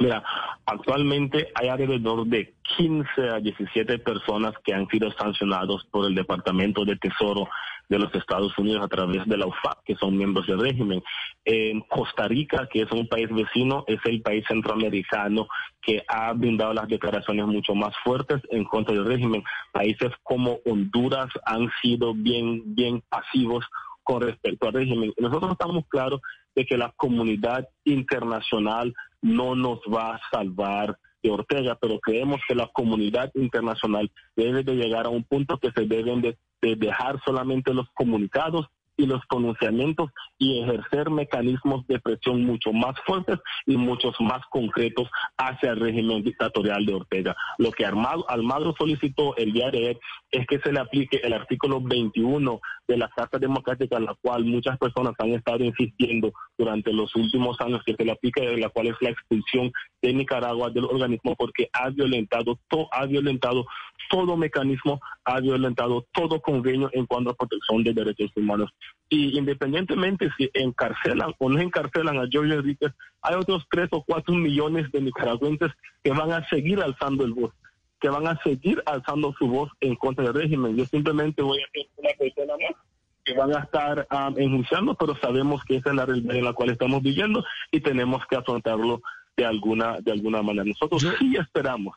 Mira, 0.03 0.21
actualmente 0.67 1.53
hay 1.55 1.69
alrededor 1.69 2.27
de 2.27 2.55
15 2.77 3.29
a 3.37 3.39
17 3.39 4.01
personas 4.01 4.53
que 4.65 4.75
han 4.75 4.89
sido 4.89 5.13
sancionados 5.13 5.87
por 5.93 6.07
el 6.07 6.17
Departamento 6.17 6.85
de 6.85 6.97
Tesoro 6.97 7.49
de 7.89 8.01
los 8.01 8.13
Estados 8.13 8.53
Unidos 8.59 8.85
a 8.85 8.89
través 8.89 9.25
de 9.27 9.37
la 9.37 9.47
UFAP, 9.47 9.85
que 9.85 9.95
son 9.95 10.17
miembros 10.17 10.49
del 10.49 10.59
régimen. 10.59 11.05
En 11.45 11.83
Costa 11.83 12.27
Rica, 12.27 12.69
que 12.69 12.83
es 12.83 12.91
un 12.91 13.07
país 13.07 13.29
vecino, 13.31 13.85
es 13.87 14.01
el 14.07 14.23
país 14.23 14.45
centroamericano 14.49 15.47
que 15.81 16.03
ha 16.09 16.33
brindado 16.33 16.75
las 16.75 16.89
declaraciones 16.89 17.47
mucho 17.47 17.77
más 17.77 17.95
fuertes 18.03 18.43
en 18.51 18.65
contra 18.65 18.97
del 18.97 19.05
régimen. 19.05 19.45
Países 19.71 20.11
como 20.25 20.59
Honduras 20.65 21.29
han 21.45 21.71
sido 21.81 22.13
bien, 22.13 22.75
bien 22.75 23.05
pasivos 23.09 23.65
con 24.03 24.23
respecto 24.23 24.67
al 24.67 24.75
régimen. 24.75 25.13
Nosotros 25.19 25.53
estamos 25.53 25.85
claros 25.89 26.21
de 26.57 26.65
que 26.67 26.77
la 26.77 26.93
comunidad 26.97 27.69
internacional 27.85 28.93
no 29.23 29.55
nos 29.55 29.79
va 29.81 30.17
a 30.17 30.21
salvar 30.31 30.99
de 31.23 31.31
Ortega, 31.31 31.79
pero 31.81 32.01
creemos 32.01 32.41
que 32.47 32.55
la 32.55 32.69
comunidad 32.73 33.31
internacional 33.35 34.11
debe 34.37 34.65
de 34.65 34.75
llegar 34.75 35.07
a 35.07 35.11
un 35.11 35.25
punto 35.25 35.59
que 35.59 35.71
se 35.71 35.87
deben 35.87 36.21
de 36.21 36.37
dejar 36.61 37.21
solamente 37.25 37.73
los 37.73 37.89
comunicados 37.95 38.67
y 39.03 39.07
los 39.07 39.21
pronunciamientos 39.27 40.11
y 40.39 40.63
ejercer 40.63 41.11
mecanismos 41.11 41.87
de 41.89 41.99
presión 41.99 42.45
mucho 42.45 42.73
más 42.73 42.95
fuertes 43.05 43.39
y 43.67 43.77
muchos 43.77 44.15
más 44.21 44.43
concretos 44.51 45.09
hacia 45.37 45.73
el 45.73 45.81
régimen 45.81 46.23
dictatorial 46.23 46.87
de 46.87 46.95
Ortega. 46.95 47.37
Lo 47.59 47.73
que 47.73 47.85
Almagro 47.85 48.75
solicitó 48.79 49.37
el 49.37 49.53
día 49.53 49.71
de 49.71 49.79
ayer 49.79 50.01
es 50.31 50.47
que 50.47 50.61
se 50.61 50.73
le 50.73 50.81
aplique 50.81 51.21
el 51.23 51.33
artículo 51.33 51.81
21 51.81 52.61
de 52.87 52.97
la 52.97 53.09
Carta 53.09 53.39
Democrática, 53.39 53.99
la 53.99 54.15
cual 54.23 54.45
muchas 54.45 54.79
personas 54.79 55.15
han 55.19 55.31
estado 55.31 55.65
insistiendo 55.65 56.33
durante 56.57 56.93
los 56.93 57.15
últimos 57.17 57.61
años 57.61 57.83
que 57.85 57.95
se 57.95 58.05
le 58.05 58.13
aplique, 58.13 58.57
la 58.57 58.69
cual 58.69 58.89
es 58.89 58.97
la 59.01 59.11
expulsión 59.11 59.73
de 60.03 60.13
Nicaragua 60.13 60.71
del 60.71 60.85
organismo 60.85 61.35
porque 61.37 61.71
ha 61.73 61.89
violentado, 61.91 62.59
ha 62.91 63.07
violentado 63.07 63.65
todo 64.11 64.37
mecanismo, 64.37 65.01
ha 65.25 65.41
violentado 65.41 66.05
todo 66.13 66.43
convenio 66.43 66.91
en 66.93 67.07
cuanto 67.07 67.31
a 67.31 67.35
protección 67.35 67.85
de 67.85 67.95
derechos 67.95 68.31
humanos. 68.37 68.71
Y 69.09 69.39
independientemente 69.39 70.29
si 70.37 70.51
encarcelan 70.55 71.33
o 71.39 71.49
no 71.49 71.61
encarcelan 71.61 72.19
a 72.19 72.27
George 72.31 72.55
Enriquez, 72.55 72.93
hay 73.23 73.37
otros 73.37 73.65
tres 73.71 73.89
o 73.93 74.03
cuatro 74.03 74.35
millones 74.35 74.91
de 74.91 75.01
nicaragüenses 75.01 75.71
que 76.03 76.11
van 76.11 76.33
a 76.33 76.47
seguir 76.49 76.81
alzando 76.81 77.25
el 77.25 77.33
voz, 77.33 77.53
que 78.01 78.09
van 78.09 78.27
a 78.27 78.37
seguir 78.43 78.83
alzando 78.87 79.33
su 79.39 79.47
voz 79.47 79.71
en 79.81 79.95
contra 79.95 80.25
del 80.25 80.35
régimen. 80.35 80.77
Yo 80.77 80.85
simplemente 80.87 81.43
voy 81.43 81.61
a 81.61 81.71
ser 81.73 81.87
una 81.97 82.11
persona 82.19 82.55
más 82.55 82.77
que 83.25 83.35
van 83.35 83.55
a 83.55 83.61
estar 83.61 84.09
um, 84.11 84.35
enjuiciando, 84.37 84.95
pero 84.95 85.17
sabemos 85.17 85.63
que 85.65 85.77
esa 85.77 85.91
es 85.91 85.95
la 85.97 86.07
realidad 86.07 86.35
en 86.35 86.45
la 86.45 86.53
cual 86.55 86.71
estamos 86.71 87.03
viviendo 87.03 87.45
y 87.71 87.81
tenemos 87.81 88.27
que 88.27 88.37
afrontarlo 88.37 89.01
de 89.37 89.45
alguna, 89.45 90.01
de 90.01 90.13
alguna 90.13 90.43
manera. 90.43 90.65
Nosotros 90.65 91.07
sí 91.19 91.37
esperamos 91.37 91.97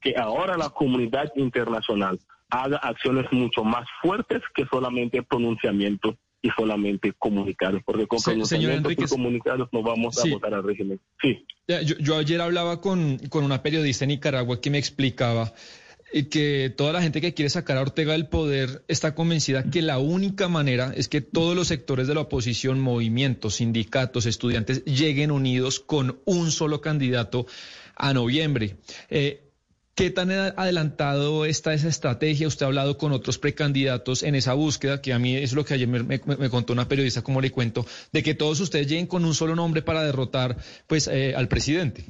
que 0.00 0.14
ahora 0.16 0.56
la 0.56 0.70
comunidad 0.70 1.32
internacional 1.36 2.18
haga 2.50 2.78
acciones 2.78 3.26
mucho 3.32 3.64
más 3.64 3.86
fuertes 4.00 4.42
que 4.54 4.64
solamente 4.70 5.22
pronunciamientos 5.22 6.14
y 6.40 6.50
solamente 6.50 7.12
comunicar, 7.18 7.82
porque 7.84 8.06
con 8.06 8.20
pronunciamientos 8.20 8.92
y 8.92 8.96
comunicados 8.96 9.68
no 9.72 9.82
vamos 9.82 10.24
a 10.24 10.30
votar 10.30 10.54
al 10.54 10.62
régimen. 10.62 11.00
Sí. 11.20 11.44
Yo, 12.00 12.16
ayer 12.16 12.40
hablaba 12.40 12.80
con, 12.80 13.18
con 13.28 13.44
una 13.44 13.62
periodista 13.62 14.04
en 14.04 14.10
Nicaragua 14.10 14.60
que 14.60 14.70
me 14.70 14.78
explicaba 14.78 15.52
que 16.30 16.72
toda 16.76 16.92
la 16.92 17.02
gente 17.02 17.20
que 17.20 17.34
quiere 17.34 17.50
sacar 17.50 17.76
a 17.76 17.82
Ortega 17.82 18.12
del 18.12 18.26
poder 18.26 18.82
está 18.88 19.14
convencida 19.14 19.64
que 19.64 19.82
la 19.82 19.98
única 19.98 20.48
manera 20.48 20.92
es 20.96 21.08
que 21.08 21.20
todos 21.20 21.54
los 21.54 21.68
sectores 21.68 22.08
de 22.08 22.14
la 22.14 22.22
oposición, 22.22 22.80
movimientos, 22.80 23.56
sindicatos, 23.56 24.26
estudiantes, 24.26 24.84
lleguen 24.84 25.30
unidos 25.30 25.80
con 25.80 26.20
un 26.24 26.50
solo 26.50 26.80
candidato 26.80 27.46
a 27.94 28.14
noviembre. 28.14 28.76
Eh, 29.10 29.44
¿Qué 29.98 30.10
tan 30.10 30.30
adelantado 30.30 31.44
está 31.44 31.74
esa 31.74 31.88
estrategia? 31.88 32.46
Usted 32.46 32.62
ha 32.64 32.68
hablado 32.68 32.98
con 32.98 33.10
otros 33.10 33.36
precandidatos 33.38 34.22
en 34.22 34.36
esa 34.36 34.54
búsqueda, 34.54 35.02
que 35.02 35.12
a 35.12 35.18
mí 35.18 35.34
es 35.34 35.54
lo 35.54 35.64
que 35.64 35.74
ayer 35.74 35.88
me, 35.88 36.20
contó 36.20 36.72
una 36.72 36.86
periodista, 36.86 37.22
como 37.22 37.40
le 37.40 37.50
cuento, 37.50 37.84
de 38.12 38.22
que 38.22 38.34
todos 38.34 38.60
ustedes 38.60 38.86
lleguen 38.86 39.08
con 39.08 39.24
un 39.24 39.34
solo 39.34 39.56
nombre 39.56 39.82
para 39.82 40.04
derrotar 40.04 40.56
pues, 40.86 41.08
eh, 41.08 41.34
al 41.34 41.48
presidente. 41.48 42.06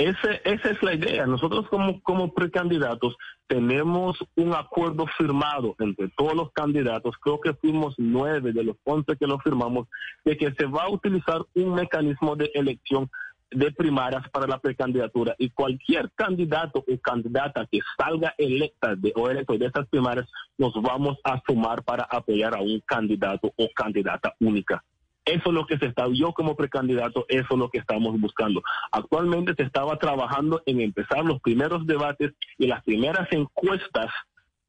Ese, 0.00 0.40
esa 0.44 0.70
es 0.70 0.82
la 0.82 0.94
idea. 0.94 1.26
Nosotros 1.26 1.66
como, 1.68 2.32
precandidatos 2.32 3.16
tenemos 3.46 4.16
un 4.34 4.54
acuerdo 4.54 5.04
firmado 5.18 5.76
entre 5.78 6.08
todos 6.16 6.34
los 6.34 6.50
candidatos, 6.52 7.16
creo 7.20 7.38
que 7.38 7.52
fuimos 7.52 7.94
nueve 7.98 8.52
de 8.52 8.64
los 8.64 8.76
once 8.84 9.14
que 9.18 9.26
lo 9.26 9.38
firmamos, 9.40 9.88
de 10.24 10.38
que 10.38 10.54
se 10.54 10.64
va 10.64 10.84
a 10.84 10.88
utilizar 10.88 11.42
un 11.54 11.74
mecanismo 11.74 12.34
de 12.34 12.50
elección 12.54 13.10
de 13.50 13.72
primarias 13.72 14.26
para 14.30 14.46
la 14.46 14.58
precandidatura 14.58 15.34
y 15.36 15.50
cualquier 15.50 16.10
candidato 16.12 16.78
o 16.78 16.98
candidata 17.02 17.66
que 17.70 17.80
salga 17.98 18.34
electa 18.38 18.94
de, 18.96 19.12
o 19.14 19.28
electo 19.28 19.58
de 19.58 19.66
esas 19.66 19.86
primarias, 19.88 20.30
nos 20.56 20.72
vamos 20.80 21.18
a 21.24 21.42
sumar 21.46 21.82
para 21.82 22.04
apoyar 22.04 22.56
a 22.56 22.62
un 22.62 22.80
candidato 22.86 23.52
o 23.54 23.68
candidata 23.74 24.34
única. 24.40 24.82
Eso 25.24 25.50
es 25.50 25.54
lo 25.54 25.66
que 25.66 25.78
se 25.78 25.86
está, 25.86 26.06
yo 26.12 26.32
como 26.32 26.56
precandidato, 26.56 27.26
eso 27.28 27.46
es 27.50 27.58
lo 27.58 27.68
que 27.68 27.78
estamos 27.78 28.18
buscando. 28.20 28.62
Actualmente 28.90 29.54
se 29.54 29.62
estaba 29.62 29.96
trabajando 29.98 30.62
en 30.66 30.80
empezar 30.80 31.24
los 31.24 31.40
primeros 31.40 31.86
debates 31.86 32.32
y 32.58 32.66
las 32.66 32.82
primeras 32.84 33.28
encuestas 33.30 34.10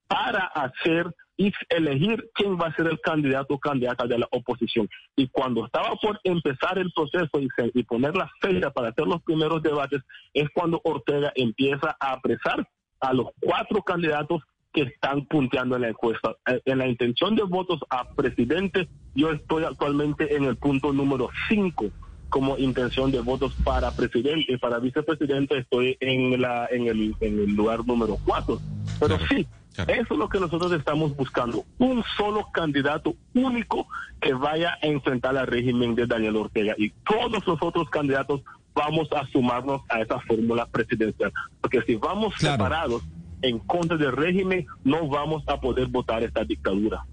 para 0.08 0.46
hacer 0.48 1.14
y 1.38 1.52
elegir 1.70 2.30
quién 2.36 2.58
va 2.60 2.68
a 2.68 2.76
ser 2.76 2.88
el 2.88 3.00
candidato 3.00 3.56
o 3.56 3.60
candidata 3.60 4.06
de 4.06 4.20
la 4.20 4.28
oposición. 4.32 4.88
Y 5.16 5.28
cuando 5.30 5.66
estaba 5.66 5.96
por 5.96 6.20
empezar 6.24 6.78
el 6.78 6.92
proceso 6.92 7.40
y, 7.74 7.84
poner 7.84 8.16
la 8.16 8.30
fecha 8.40 8.70
para 8.70 8.90
hacer 8.90 9.08
los 9.08 9.24
primeros 9.24 9.64
debates, 9.64 10.02
es 10.34 10.48
cuando 10.54 10.82
Ortega 10.84 11.32
empieza 11.36 11.96
a 12.00 12.14
apresar 12.14 12.68
a 13.00 13.14
los 13.14 13.28
cuatro 13.40 13.82
candidatos 13.82 14.44
que 14.74 14.84
están 14.84 15.26
punteando 15.26 15.76
en 15.76 15.84
la 15.84 15.90
encuesta. 15.90 16.36
Eh, 16.48 16.62
en 16.66 16.78
la 16.78 16.88
intención 16.88 17.36
de 17.36 17.44
votos 17.44 17.80
a 17.90 18.10
presidente, 18.10 18.88
yo 19.16 19.32
estoy 19.32 19.64
actualmente 19.64 20.36
en 20.36 20.46
el 20.46 20.56
punto 20.58 20.94
número 20.94 21.30
5 21.50 21.92
como 22.30 22.58
intención 22.58 23.12
de 23.12 23.20
votos 23.20 23.54
para 23.64 23.92
presidente. 23.92 24.58
Para 24.58 24.80
vicepresidente 24.80 25.58
estoy 25.58 25.98
en, 26.00 26.42
la, 26.42 26.68
en, 26.72 26.88
el, 26.88 27.16
en 27.20 27.40
el 27.40 27.56
lugar 27.56 27.86
número 27.86 28.18
4. 28.26 28.60
Pero 29.00 29.18
sí, 29.28 29.46
eso 29.78 30.14
es 30.14 30.18
lo 30.18 30.30
que 30.30 30.40
nosotros 30.40 30.72
estamos 30.72 31.16
buscando. 31.16 31.66
Un 31.78 32.04
solo 32.18 32.48
candidato 32.54 33.16
único 33.34 33.88
que 34.22 34.34
vaya 34.34 34.78
a 34.82 34.88
enfrentar 34.88 35.38
al 35.38 35.48
régimen 35.48 35.94
de 35.94 36.08
Daniel 36.08 36.38
Ortega. 36.38 36.74
Y 36.78 36.92
todos 37.06 37.46
los 37.46 37.62
otros 37.62 37.90
candidatos 37.90 38.42
vamos 38.74 39.10
a 39.12 39.28
sumarnos 39.28 39.82
a 39.90 40.00
esa 40.00 40.20
fórmula 40.22 40.66
presidencial. 40.66 41.34
Porque 41.60 41.82
si 41.82 41.96
vamos 41.96 42.34
separados 42.38 43.04
en 43.42 43.60
contra 43.60 43.98
del 43.98 44.12
régimen, 44.12 44.66
no 44.84 45.08
vamos 45.08 45.44
a 45.48 45.60
poder 45.60 45.88
votar 45.88 46.24
esta 46.24 46.44
dictadura. 46.44 47.06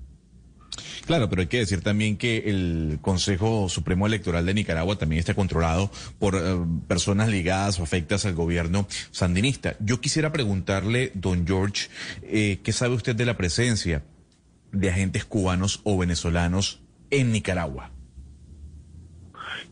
Claro, 1.06 1.30
pero 1.30 1.40
hay 1.40 1.49
que 1.49 1.58
decir 1.58 1.82
también 1.82 2.18
que 2.18 2.50
el 2.50 2.99
Consejo 3.00 3.70
Supremo 3.70 4.06
Electoral 4.06 4.44
de 4.44 4.52
Nicaragua 4.52 4.97
también 4.97 5.20
está 5.20 5.32
controlado 5.32 5.90
por 6.18 6.35
eh, 6.35 6.40
personas 6.87 7.30
ligadas 7.30 7.80
o 7.80 7.82
afectas 7.82 8.26
al 8.26 8.35
gobierno 8.35 8.87
sandinista. 9.11 9.76
Yo 9.80 10.02
quisiera 10.02 10.32
preguntarle, 10.32 11.11
don 11.14 11.47
George, 11.47 11.88
eh, 12.23 12.61
¿qué 12.62 12.73
sabe 12.73 12.94
usted 12.94 13.16
de 13.16 13.25
la 13.25 13.38
presencia 13.38 14.04
de 14.70 14.90
agentes 14.90 15.25
cubanos 15.25 15.80
o 15.85 15.97
venezolanos 15.97 16.82
en 17.11 17.32
Nicaragua? 17.32 17.90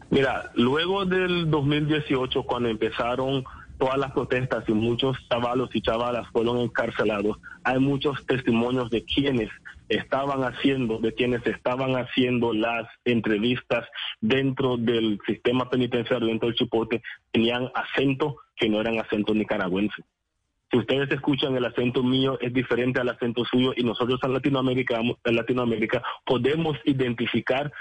Mira, 0.08 0.52
luego 0.54 1.04
del 1.04 1.50
2018, 1.50 2.44
cuando 2.44 2.70
empezaron 2.70 3.44
todas 3.78 3.98
las 3.98 4.12
protestas 4.12 4.64
y 4.68 4.72
muchos 4.72 5.16
chavalos 5.28 5.70
y 5.74 5.80
chavalas 5.80 6.28
fueron 6.32 6.58
encarcelados, 6.58 7.38
hay 7.64 7.78
muchos 7.78 8.24
testimonios 8.26 8.90
de 8.90 9.04
quienes 9.04 9.50
estaban 9.88 10.42
haciendo, 10.42 10.98
de 10.98 11.12
quienes 11.12 11.46
estaban 11.46 11.96
haciendo 11.96 12.52
las 12.52 12.86
entrevistas 13.04 13.84
dentro 14.20 14.76
del 14.76 15.18
sistema 15.26 15.68
penitenciario, 15.70 16.28
dentro 16.28 16.48
del 16.48 16.56
Chipote, 16.56 17.02
tenían 17.30 17.70
acento 17.74 18.36
que 18.56 18.68
no 18.68 18.80
eran 18.80 18.98
acento 18.98 19.34
nicaragüense. 19.34 20.02
Si 20.76 20.80
ustedes 20.80 21.10
escuchan 21.10 21.56
el 21.56 21.64
acento 21.64 22.02
mío 22.02 22.36
es 22.38 22.52
diferente 22.52 23.00
al 23.00 23.08
acento 23.08 23.46
suyo 23.46 23.72
y 23.74 23.82
nosotros 23.82 24.20
en 24.22 24.34
Latinoamérica, 24.34 25.00
en 25.00 25.34
Latinoamérica 25.34 26.02
podemos 26.26 26.76
identificar 26.84 27.72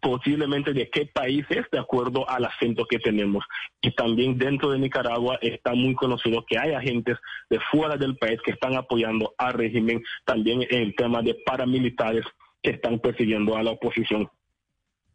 posiblemente 0.00 0.72
de 0.72 0.88
qué 0.90 1.06
país 1.06 1.44
es 1.48 1.68
de 1.72 1.80
acuerdo 1.80 2.30
al 2.30 2.44
acento 2.44 2.86
que 2.88 3.00
tenemos. 3.00 3.44
Y 3.82 3.90
también 3.96 4.38
dentro 4.38 4.70
de 4.70 4.78
Nicaragua 4.78 5.40
está 5.42 5.74
muy 5.74 5.92
conocido 5.96 6.44
que 6.46 6.56
hay 6.56 6.72
agentes 6.72 7.18
de 7.48 7.58
fuera 7.72 7.96
del 7.96 8.16
país 8.16 8.38
que 8.44 8.52
están 8.52 8.76
apoyando 8.76 9.34
al 9.36 9.54
régimen, 9.54 10.00
también 10.24 10.62
en 10.70 10.82
el 10.82 10.94
tema 10.94 11.22
de 11.22 11.34
paramilitares 11.44 12.24
que 12.62 12.70
están 12.70 13.00
persiguiendo 13.00 13.56
a 13.56 13.64
la 13.64 13.72
oposición 13.72 14.30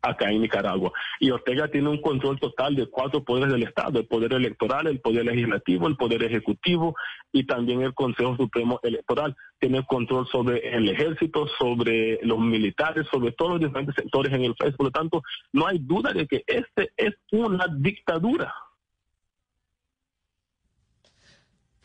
acá 0.10 0.32
en 0.32 0.42
Nicaragua. 0.42 0.92
Y 1.20 1.32
Ortega 1.32 1.68
tiene 1.70 1.90
un 1.90 2.02
control 2.02 2.40
total 2.40 2.76
de 2.76 2.88
cuatro 2.88 3.24
poderes 3.24 3.52
del 3.52 3.64
Estado, 3.64 4.00
el 4.00 4.08
poder 4.08 4.34
electoral, 4.34 4.88
el 4.88 5.00
poder 5.00 5.26
legislativo, 5.26 5.88
el 5.88 5.98
poder 5.98 6.24
ejecutivo 6.24 6.96
y 7.32 7.46
también 7.46 7.82
el 7.82 7.94
Consejo 7.94 8.36
Supremo 8.38 8.80
Electoral. 8.84 9.36
Tiene 9.60 9.86
control 9.86 10.28
sobre 10.28 10.76
el 10.76 10.90
ejército, 10.90 11.48
sobre 11.60 12.20
los 12.24 12.40
militares, 12.40 13.08
sobre 13.12 13.32
todos 13.32 13.54
los 13.54 13.62
diferentes 13.62 13.96
sectores 13.96 14.34
en 14.34 14.44
el 14.44 14.56
país. 14.56 14.76
Por 14.76 14.88
lo 14.88 14.92
tanto, 14.92 15.22
no 15.54 15.68
hay 15.68 15.80
duda 15.80 16.12
de 16.14 16.28
que 16.28 16.44
este 16.48 16.92
es 16.98 17.14
una 17.32 17.66
dictadura. 17.78 18.54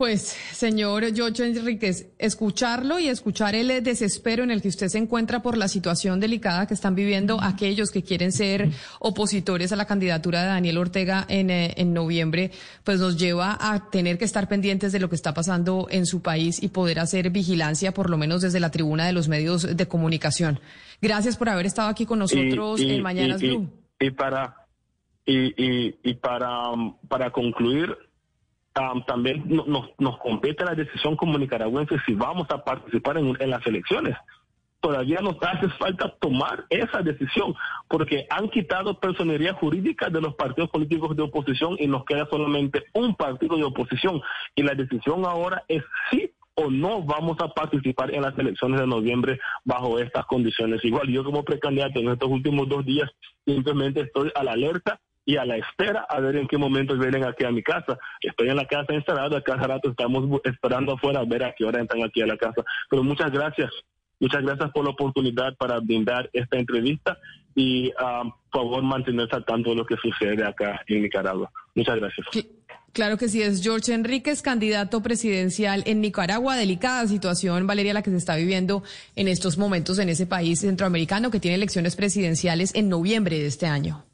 Pues, 0.00 0.34
señor 0.52 1.12
Yocho 1.12 1.44
Enríquez, 1.44 2.10
escucharlo 2.18 2.98
y 2.98 3.08
escuchar 3.08 3.54
el 3.54 3.84
desespero 3.84 4.42
en 4.42 4.50
el 4.50 4.62
que 4.62 4.68
usted 4.68 4.88
se 4.88 4.96
encuentra 4.96 5.42
por 5.42 5.58
la 5.58 5.68
situación 5.68 6.20
delicada 6.20 6.66
que 6.66 6.72
están 6.72 6.94
viviendo 6.94 7.38
aquellos 7.38 7.90
que 7.90 8.02
quieren 8.02 8.32
ser 8.32 8.70
opositores 8.98 9.72
a 9.72 9.76
la 9.76 9.84
candidatura 9.84 10.40
de 10.40 10.48
Daniel 10.48 10.78
Ortega 10.78 11.26
en, 11.28 11.50
eh, 11.50 11.74
en 11.76 11.92
noviembre, 11.92 12.50
pues 12.82 12.98
nos 12.98 13.18
lleva 13.18 13.58
a 13.60 13.90
tener 13.90 14.16
que 14.16 14.24
estar 14.24 14.48
pendientes 14.48 14.92
de 14.92 15.00
lo 15.00 15.10
que 15.10 15.16
está 15.16 15.34
pasando 15.34 15.86
en 15.90 16.06
su 16.06 16.22
país 16.22 16.62
y 16.62 16.68
poder 16.68 16.98
hacer 16.98 17.28
vigilancia, 17.28 17.92
por 17.92 18.08
lo 18.08 18.16
menos 18.16 18.40
desde 18.40 18.58
la 18.58 18.70
tribuna 18.70 19.04
de 19.04 19.12
los 19.12 19.28
medios 19.28 19.76
de 19.76 19.86
comunicación. 19.86 20.60
Gracias 21.02 21.36
por 21.36 21.50
haber 21.50 21.66
estado 21.66 21.90
aquí 21.90 22.06
con 22.06 22.20
nosotros 22.20 22.80
en 22.80 23.02
Mañanas 23.02 23.42
Blue. 23.42 23.68
Y 24.00 24.12
para 24.12 24.56
Y, 25.26 25.92
y, 26.02 26.14
para, 26.14 26.70
para 27.06 27.30
concluir, 27.30 27.94
también 29.06 29.44
nos, 29.46 29.90
nos 29.98 30.18
compete 30.18 30.64
la 30.64 30.74
decisión 30.74 31.16
como 31.16 31.38
nicaragüenses 31.38 32.00
si 32.06 32.14
vamos 32.14 32.46
a 32.50 32.64
participar 32.64 33.18
en, 33.18 33.36
en 33.40 33.50
las 33.50 33.66
elecciones 33.66 34.16
todavía 34.80 35.20
nos 35.20 35.36
hace 35.42 35.68
falta 35.78 36.14
tomar 36.20 36.64
esa 36.70 37.02
decisión, 37.02 37.54
porque 37.88 38.26
han 38.30 38.48
quitado 38.48 38.98
personería 38.98 39.54
jurídica 39.54 40.08
de 40.08 40.20
los 40.20 40.34
partidos 40.34 40.70
políticos 40.70 41.16
de 41.16 41.22
oposición 41.22 41.76
y 41.78 41.86
nos 41.86 42.04
queda 42.04 42.26
solamente 42.30 42.84
un 42.94 43.14
partido 43.14 43.56
de 43.56 43.64
oposición. 43.64 44.20
Y 44.54 44.62
la 44.62 44.74
decisión 44.74 45.24
ahora 45.24 45.64
es 45.68 45.82
si 46.10 46.32
o 46.54 46.70
no 46.70 47.02
vamos 47.02 47.36
a 47.40 47.48
participar 47.48 48.12
en 48.12 48.22
las 48.22 48.36
elecciones 48.38 48.80
de 48.80 48.86
noviembre 48.86 49.38
bajo 49.64 49.98
estas 49.98 50.26
condiciones. 50.26 50.84
Igual 50.84 51.08
yo 51.08 51.24
como 51.24 51.44
precandidato 51.44 52.00
en 52.00 52.08
estos 52.08 52.28
últimos 52.28 52.68
dos 52.68 52.84
días 52.84 53.08
simplemente 53.46 54.00
estoy 54.00 54.30
a 54.34 54.44
la 54.44 54.52
alerta 54.52 55.00
y 55.30 55.36
a 55.36 55.44
la 55.44 55.56
espera 55.56 56.06
a 56.08 56.18
ver 56.20 56.36
en 56.36 56.48
qué 56.48 56.58
momento 56.58 56.96
vienen 56.96 57.24
aquí 57.24 57.44
a 57.44 57.50
mi 57.50 57.62
casa. 57.62 57.96
Estoy 58.20 58.48
en 58.48 58.56
la 58.56 58.66
casa 58.66 58.92
instalada, 58.92 59.40
cada 59.42 59.66
rato 59.66 59.90
estamos 59.90 60.40
esperando 60.44 60.94
afuera 60.94 61.20
a 61.20 61.24
ver 61.24 61.44
a 61.44 61.54
qué 61.56 61.64
hora 61.64 61.80
entran 61.80 62.02
aquí 62.02 62.20
a 62.20 62.26
la 62.26 62.36
casa. 62.36 62.64
Pero 62.88 63.04
muchas 63.04 63.30
gracias 63.30 63.70
Muchas 64.20 64.42
gracias 64.42 64.70
por 64.72 64.84
la 64.84 64.90
oportunidad 64.90 65.56
para 65.56 65.80
brindar 65.80 66.28
esta 66.34 66.58
entrevista 66.58 67.18
y 67.54 67.88
um, 67.88 68.30
por 68.52 68.64
favor 68.64 68.82
mantenerse 68.82 69.34
al 69.34 69.46
tanto 69.46 69.70
de 69.70 69.76
lo 69.76 69.86
que 69.86 69.96
sucede 69.96 70.44
acá 70.44 70.82
en 70.86 71.02
Nicaragua. 71.02 71.50
Muchas 71.74 71.96
gracias. 71.98 72.26
Claro 72.92 73.16
que 73.16 73.28
sí, 73.28 73.40
es 73.40 73.62
George 73.62 73.94
Enríquez, 73.94 74.42
candidato 74.42 75.02
presidencial 75.02 75.84
en 75.86 76.02
Nicaragua. 76.02 76.56
Delicada 76.56 77.06
situación, 77.06 77.66
Valeria, 77.66 77.94
la 77.94 78.02
que 78.02 78.10
se 78.10 78.18
está 78.18 78.36
viviendo 78.36 78.82
en 79.16 79.28
estos 79.28 79.56
momentos 79.56 79.98
en 79.98 80.10
ese 80.10 80.26
país 80.26 80.60
centroamericano 80.60 81.30
que 81.30 81.40
tiene 81.40 81.54
elecciones 81.54 81.96
presidenciales 81.96 82.74
en 82.74 82.90
noviembre 82.90 83.38
de 83.38 83.46
este 83.46 83.66
año. 83.66 84.04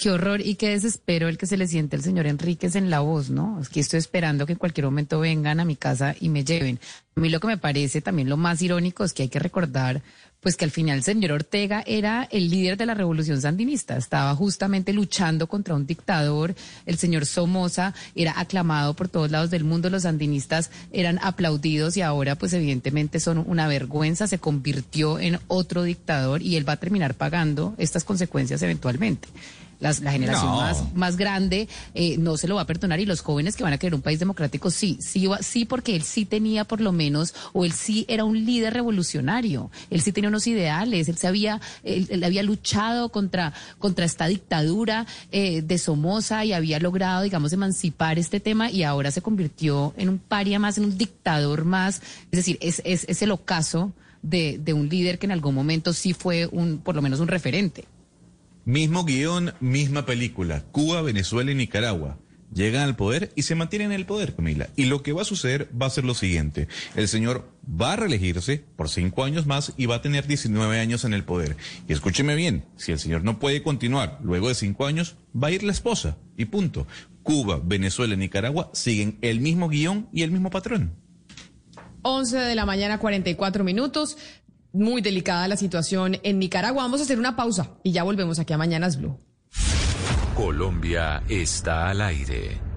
Qué 0.00 0.10
horror 0.10 0.40
y 0.40 0.54
qué 0.54 0.70
desespero 0.70 1.28
el 1.28 1.36
que 1.36 1.44
se 1.44 1.58
le 1.58 1.66
siente 1.66 1.94
al 1.94 2.02
señor 2.02 2.26
Enríquez 2.26 2.74
en 2.74 2.88
la 2.88 3.00
voz, 3.00 3.28
¿no? 3.28 3.60
Es 3.60 3.68
que 3.68 3.80
estoy 3.80 3.98
esperando 3.98 4.46
que 4.46 4.52
en 4.52 4.58
cualquier 4.58 4.86
momento 4.86 5.20
vengan 5.20 5.60
a 5.60 5.66
mi 5.66 5.76
casa 5.76 6.14
y 6.18 6.30
me 6.30 6.42
lleven. 6.42 6.80
A 7.16 7.20
mí 7.20 7.28
lo 7.28 7.38
que 7.38 7.48
me 7.48 7.58
parece 7.58 8.00
también 8.00 8.30
lo 8.30 8.38
más 8.38 8.62
irónico 8.62 9.04
es 9.04 9.12
que 9.12 9.24
hay 9.24 9.28
que 9.28 9.38
recordar, 9.38 10.00
pues 10.40 10.56
que 10.56 10.64
al 10.64 10.70
final 10.70 10.96
el 10.96 11.02
señor 11.02 11.32
Ortega 11.32 11.82
era 11.86 12.26
el 12.30 12.48
líder 12.48 12.78
de 12.78 12.86
la 12.86 12.94
revolución 12.94 13.42
sandinista, 13.42 13.98
estaba 13.98 14.34
justamente 14.34 14.94
luchando 14.94 15.48
contra 15.48 15.74
un 15.74 15.86
dictador, 15.86 16.54
el 16.86 16.96
señor 16.96 17.26
Somoza 17.26 17.92
era 18.14 18.40
aclamado 18.40 18.94
por 18.94 19.10
todos 19.10 19.30
lados 19.30 19.50
del 19.50 19.64
mundo, 19.64 19.90
los 19.90 20.04
sandinistas 20.04 20.70
eran 20.92 21.18
aplaudidos 21.20 21.98
y 21.98 22.00
ahora 22.00 22.36
pues 22.36 22.54
evidentemente 22.54 23.20
son 23.20 23.44
una 23.46 23.68
vergüenza, 23.68 24.26
se 24.26 24.38
convirtió 24.38 25.18
en 25.18 25.38
otro 25.46 25.82
dictador 25.82 26.40
y 26.40 26.56
él 26.56 26.66
va 26.66 26.72
a 26.72 26.80
terminar 26.80 27.12
pagando 27.12 27.74
estas 27.76 28.04
consecuencias 28.04 28.62
eventualmente 28.62 29.28
la 29.80 30.12
generación 30.12 30.50
más, 30.52 30.94
más 30.94 31.16
grande 31.16 31.68
eh, 31.94 32.18
no 32.18 32.36
se 32.36 32.46
lo 32.46 32.56
va 32.56 32.62
a 32.62 32.66
perdonar. 32.66 33.00
Y 33.00 33.06
los 33.06 33.22
jóvenes 33.22 33.56
que 33.56 33.62
van 33.62 33.72
a 33.72 33.78
querer 33.78 33.94
un 33.94 34.02
país 34.02 34.18
democrático 34.18 34.70
sí, 34.70 34.98
sí, 35.00 35.28
sí, 35.40 35.64
porque 35.64 35.96
él 35.96 36.02
sí 36.02 36.24
tenía 36.24 36.64
por 36.64 36.80
lo 36.80 36.92
menos, 36.92 37.34
o 37.52 37.64
él 37.64 37.72
sí 37.72 38.04
era 38.08 38.24
un 38.24 38.44
líder 38.44 38.74
revolucionario, 38.74 39.70
él 39.90 40.00
sí 40.02 40.12
tenía 40.12 40.28
unos 40.28 40.46
ideales, 40.46 41.08
él 41.08 41.16
se 41.16 41.26
había, 41.26 41.60
él, 41.82 42.22
había 42.24 42.42
luchado 42.42 43.08
contra, 43.08 43.52
contra 43.78 44.04
esta 44.04 44.26
dictadura 44.26 45.06
eh, 45.32 45.62
de 45.62 45.78
Somoza 45.78 46.44
y 46.44 46.52
había 46.52 46.78
logrado, 46.78 47.22
digamos, 47.22 47.52
emancipar 47.52 48.18
este 48.18 48.40
tema 48.40 48.70
y 48.70 48.82
ahora 48.82 49.10
se 49.10 49.22
convirtió 49.22 49.94
en 49.96 50.08
un 50.08 50.18
paria 50.18 50.58
más, 50.58 50.78
en 50.78 50.84
un 50.84 50.98
dictador 50.98 51.64
más, 51.64 52.02
es 52.30 52.36
decir, 52.36 52.58
es, 52.60 52.82
es, 52.84 53.04
es 53.08 53.22
el 53.22 53.30
ocaso 53.30 53.92
de, 54.22 54.58
de 54.62 54.72
un 54.72 54.88
líder 54.88 55.18
que 55.18 55.26
en 55.26 55.32
algún 55.32 55.54
momento 55.54 55.92
sí 55.92 56.12
fue 56.12 56.46
un, 56.46 56.78
por 56.78 56.94
lo 56.94 57.02
menos 57.02 57.20
un 57.20 57.28
referente. 57.28 57.84
Mismo 58.70 59.04
guion, 59.04 59.52
misma 59.58 60.06
película. 60.06 60.62
Cuba, 60.70 61.02
Venezuela 61.02 61.50
y 61.50 61.56
Nicaragua. 61.56 62.18
Llegan 62.54 62.82
al 62.82 62.94
poder 62.94 63.32
y 63.34 63.42
se 63.42 63.56
mantienen 63.56 63.90
en 63.90 63.98
el 63.98 64.06
poder, 64.06 64.36
Camila. 64.36 64.68
Y 64.76 64.84
lo 64.84 65.02
que 65.02 65.12
va 65.12 65.22
a 65.22 65.24
suceder 65.24 65.68
va 65.76 65.86
a 65.86 65.90
ser 65.90 66.04
lo 66.04 66.14
siguiente. 66.14 66.68
El 66.94 67.08
señor 67.08 67.50
va 67.68 67.94
a 67.94 67.96
reelegirse 67.96 68.62
por 68.76 68.88
cinco 68.88 69.24
años 69.24 69.44
más 69.44 69.72
y 69.76 69.86
va 69.86 69.96
a 69.96 70.02
tener 70.02 70.28
19 70.28 70.78
años 70.78 71.04
en 71.04 71.14
el 71.14 71.24
poder. 71.24 71.56
Y 71.88 71.92
escúcheme 71.92 72.36
bien, 72.36 72.64
si 72.76 72.92
el 72.92 73.00
señor 73.00 73.24
no 73.24 73.40
puede 73.40 73.64
continuar 73.64 74.20
luego 74.22 74.46
de 74.46 74.54
cinco 74.54 74.86
años, 74.86 75.16
va 75.34 75.48
a 75.48 75.50
ir 75.50 75.64
la 75.64 75.72
esposa. 75.72 76.16
Y 76.36 76.44
punto. 76.44 76.86
Cuba, 77.24 77.60
Venezuela 77.60 78.14
y 78.14 78.18
Nicaragua 78.18 78.70
siguen 78.72 79.18
el 79.20 79.40
mismo 79.40 79.68
guion 79.68 80.08
y 80.12 80.22
el 80.22 80.30
mismo 80.30 80.48
patrón. 80.50 80.94
11 82.02 82.38
de 82.38 82.54
la 82.54 82.66
mañana, 82.66 82.98
44 82.98 83.64
minutos 83.64 84.16
muy 84.72 85.02
delicada 85.02 85.48
la 85.48 85.56
situación 85.56 86.18
en 86.22 86.38
Nicaragua. 86.38 86.82
Vamos 86.82 87.00
a 87.00 87.04
hacer 87.04 87.18
una 87.18 87.36
pausa 87.36 87.70
y 87.82 87.92
ya 87.92 88.02
volvemos 88.02 88.38
aquí 88.38 88.52
a 88.52 88.58
Mañanas 88.58 88.98
Blue. 88.98 89.18
Colombia 90.34 91.22
está 91.28 91.88
al 91.88 92.00
aire. 92.00 92.69